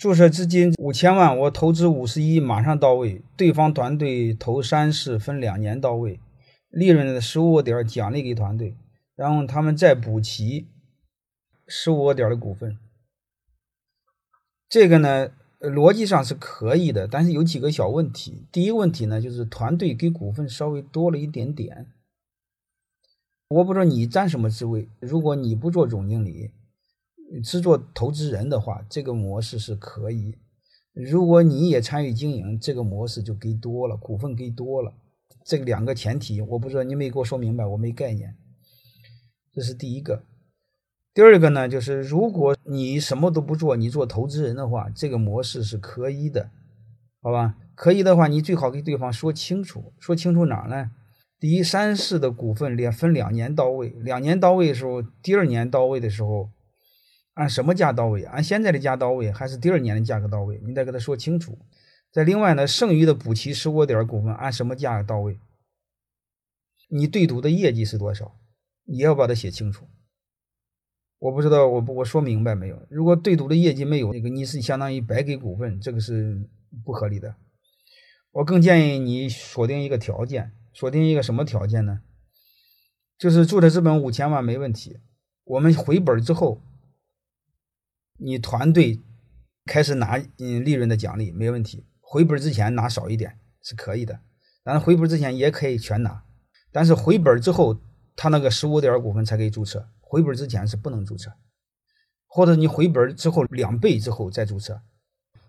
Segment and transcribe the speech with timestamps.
[0.00, 3.20] 注册资金五千万，我投资五十一，马上到位。
[3.36, 6.18] 对方团队投三十，分两年到位，
[6.70, 8.74] 利润的十五个点奖励给团队，
[9.14, 10.68] 然后他们再补齐
[11.66, 12.78] 十五个点的股份。
[14.70, 18.46] 这个呢，逻辑上是可以的，但是有几个小问题。
[18.50, 21.88] 第一个问题呢，就是团队给股份稍微多了一点点。
[23.48, 26.52] 我不知道你占什么职位，如果你不做总经理。
[27.44, 30.32] 是做投资人的话，这个模式是可以；
[30.92, 34.94] 如果你也参与经营，这个模式就给多了，股份给多了。
[35.44, 38.36] 这两个前提，我不知道你没给我说明白，我没概念。
[39.52, 40.24] 这是第一个。
[41.14, 46.50] 第二个呢，就是如果你什么都不做，你做投资人的话，这个模式是可以的，
[47.22, 47.56] 好吧？
[47.76, 50.90] 可以的话，你最好给对方说清楚，说清楚哪儿呢？
[51.38, 56.50] 第一，三世的股份连分两年到位，两年到位的时候，第二年到位的时候。
[57.34, 58.24] 按什么价到位？
[58.24, 60.60] 按现在的价到位，还是第二年的价格到位？
[60.64, 61.58] 你得给他说清楚。
[62.10, 65.38] 再另外呢，剩余的补齐十五点股份按什么价到位？
[66.88, 68.36] 你对赌的业绩是多少？
[68.84, 69.86] 你要把它写清楚。
[71.20, 72.84] 我不知道，我我说明白没有？
[72.90, 76.48] 如果对赌的业绩没有，那个你是相当于白给股份，这个是
[76.84, 77.36] 不合理的。
[78.32, 82.00] 我更建议你锁定一个条件，锁定一个什么条件呢？
[83.16, 84.98] 就是注册资本五千万没问题，
[85.44, 86.60] 我们回本之后。
[88.22, 89.00] 你团队
[89.64, 94.20] 开始拿嗯利润的奖励没问题，回本之前拿少一点是可以的，
[94.62, 96.22] 但是回本之前也可以全拿，
[96.70, 97.80] 但是回本之后
[98.16, 101.32] 他那个十五点股份才可以注册，回本之前是不能注册，
[102.26, 104.82] 或者你回本之后两倍之后再注册，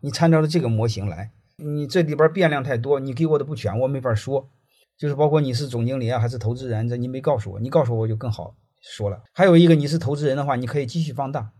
[0.00, 4.50] 你参照着这个模型来，你这里边变量太多，你给我的不全，我没法说，
[4.96, 9.22] 就是包括你是总经理啊还是投资人，这你没告诉我，你告诉我就更好说了。
[9.32, 11.52] 还有一个你是投资人的话，你可以继续放大。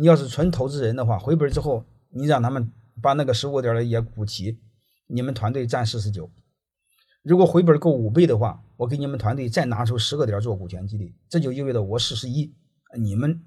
[0.00, 4.58] 你要是纯投资人的话，回本之后，你让他们把那个十五点的也补齐，
[5.06, 6.30] 你们团队占四十九。
[7.22, 12.50] 如果回本够五倍的话，我给你们团队再拿出十个点做股权激励，这就意味着我四十一，
[12.98, 13.44] 你们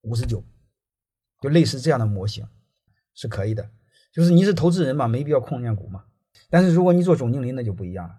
[0.00, 0.42] 五十九，
[1.42, 2.48] 就类似这样的模型
[3.12, 3.70] 是可以的。
[4.10, 6.04] 就是你是投资人嘛，没必要控荐股嘛。
[6.48, 8.14] 但是如果你做总经理，那就不一样了。